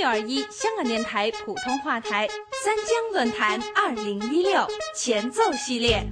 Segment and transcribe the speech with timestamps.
[0.00, 2.26] 六二一香港电台普通话台
[2.64, 6.02] 三江论坛二零一六前奏系列，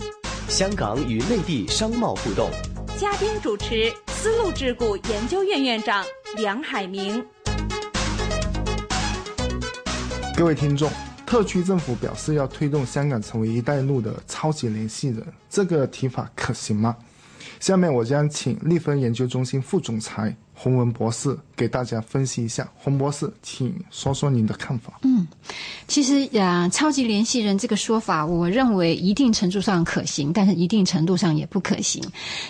[0.47, 2.51] 香港与内地商贸互动，
[2.99, 6.05] 嘉宾主持丝路智库研究院院长
[6.37, 7.27] 梁海明。
[10.37, 10.91] 各位听众，
[11.25, 16.95] 特区政府表示要推动香港成为“一带一路”的超级联系人，这个提法可行吗？
[17.59, 20.37] 下面我将请立分研究中心副总裁。
[20.61, 24.99] 洪文博士给大家分析一下，洪博士，请说说您的看法。
[25.03, 25.25] 嗯，
[25.87, 32.03] 其实呀，超级联系人这个说法，我认为一定程度上可行，但是一定程度上也不可行。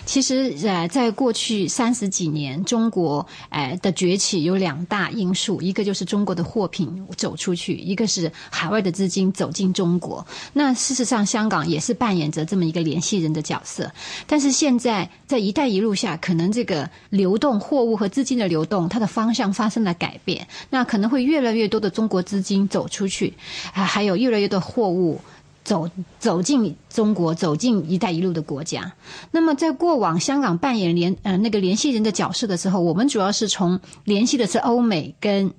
[0.07, 10.25] 其实呃，在过去三十几年，中国哎的崛起有两大因素，一个就是中国的货品走出去，一个是海外的资金走进中国。
[10.53, 13.91] 那事实上，香港也是扮演着这么一个联系人的角色。
[14.25, 17.98] 但是现在在一带一路下，可能这个流动货物。
[17.99, 23.33] 和资金的流动，它的方向发生了改变，那可能会越来越多的中国资金走出去，
[23.73, 25.19] 啊，还有越来越多货物
[25.65, 28.93] 走走进中国，走进“一带一路”的国家。
[29.31, 35.51] 那么，在过往香港扮演联呃那个联系人的角色的时候，我们主要是从联系的是欧美跟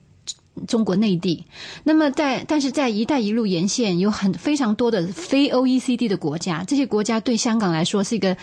[0.67, 1.45] 中国内地。
[1.85, 8.37] 那么，在但是在“一带一路”沿线有很非常多的非 OECD 的国家，这些国家对香港来说是一个。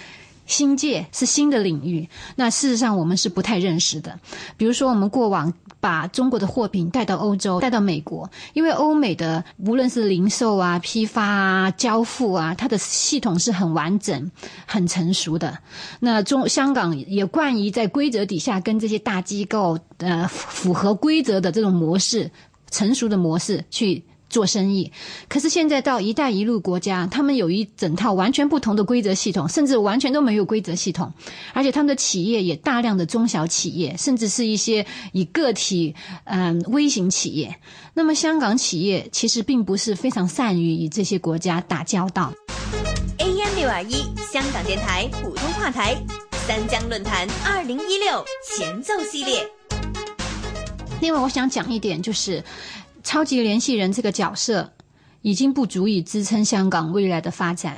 [0.47, 4.19] 新界是新的领域，那事实上我们是不太认识的。
[4.55, 14.31] 比如说，我们过往把中国的货品带到欧洲、带到美国，因为欧美的无论是零售啊、批发啊、交付啊，它的系统是很完整、
[14.65, 15.57] 很成熟的。
[15.99, 22.31] 那中香港也惯于在规则底下跟这些大机构呃符合规则的这种模式、
[22.71, 24.03] 成熟的模式去。
[24.29, 24.91] 做生意，
[25.29, 31.13] 可是现在到“一带一路”国家，他们有一整套完全不同的规则系统，甚至完全都没有规则系统，
[31.53, 37.55] 而且他们的企业也大量的中小企业，甚至是一些以个体嗯微型企业。
[37.93, 42.33] 那么香港企业其实并不是非常善于与这些国家打交道。
[43.19, 43.93] AM 六二一
[44.31, 45.95] 香港电台普通话台
[46.45, 49.49] 三江论坛二零一六前奏系列。
[50.99, 52.43] 另外，我想讲一点就是。
[53.07, 54.73] 超级联系人这个角色
[55.21, 57.77] 已经不足以支撑香港未来的发展。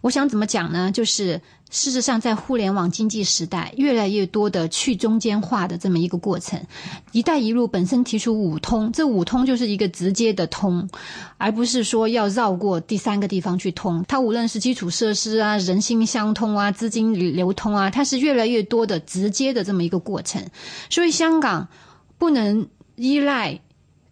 [0.00, 0.90] 我想怎么讲呢？
[0.90, 6.58] 就是事实上，在互联网经济时代，越来越多的去中间化的这么一个过程。
[7.12, 10.88] “一带一路”本身提出五通，这五通就是一个直接的通，
[11.36, 14.02] 而不是说要绕过第三个地方去通。
[14.08, 20.42] 它无论是基础设施啊、人心相通啊、资金流通啊，它是越来越多的直接的这么一个过程。
[20.88, 21.68] 所以，香港
[22.16, 23.60] 不能依赖。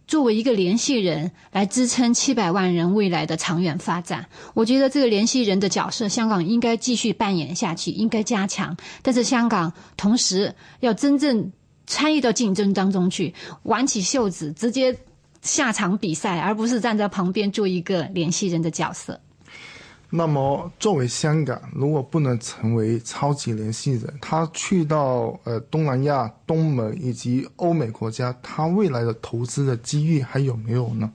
[0.09, 4.25] 作为一个联系人来支撑七百万人未来的长远发展，
[4.55, 8.75] 我觉得这个联系人的角色，香港应该继续扮演下去，应该加强。
[9.03, 11.51] 但是香港同时要真正
[11.85, 14.97] 参与到竞争当中去，挽起袖子直接
[15.43, 19.21] 下场比赛，而不是站在旁边做一个联系人的角色。
[20.11, 31.11] 那么，作为香港，如果不能成为超级联系人，他去到呃东南亚、东盟以及欧美国家，他未来的投资的机遇还有没有呢？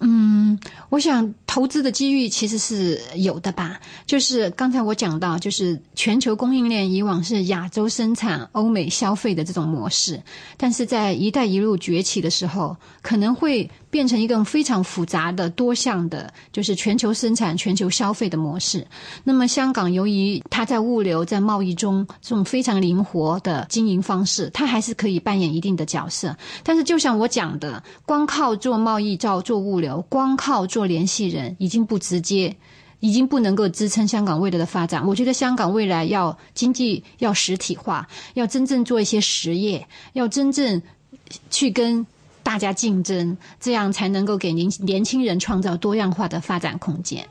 [0.00, 3.78] 嗯，我想投资的机遇其实是有的吧。
[4.06, 10.20] 就是刚才我讲到，就是全球供应链以往是亚洲生产、欧美消费的这种模式，
[10.56, 18.84] 但是在“一带一路”崛起的时候，可能会变成一个非常复杂的、多项的，就是全球生产、全球消费的模式。
[19.22, 26.36] 那么，香港由于它在物流、在贸易中这种非常灵活的经营方式，它还是可以扮演一定的角色。
[26.64, 30.04] 但是，就像我讲的，光靠做贸易、照做物流。
[30.08, 32.56] 光靠做联系人已经不直接，
[33.00, 35.06] 已经不能够支撑香港未来的发展。
[35.06, 40.82] 我觉得香港未来要经济要实体化，要真正做一些实业，要真正
[41.50, 42.06] 去跟
[42.42, 47.26] 大家竞争，这样才能够给年年轻人创造多样化的发展空间。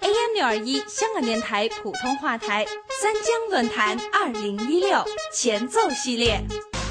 [0.00, 2.64] AM 六二一香港电台普通话台
[3.00, 6.42] 三江论坛二零一六前奏系列，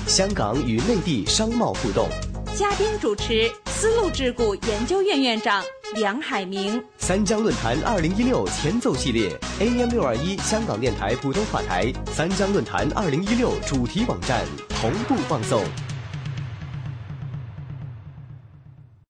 [0.07, 2.07] 香港与内地商贸互动。
[2.55, 5.63] 嘉宾主持：丝路智库研究院院长
[5.95, 6.81] 梁海明。
[6.97, 15.63] 三江论坛二零一六前奏系列，AM 六二一香港电台普通话台三江论坛二零一六主题网站同步放送。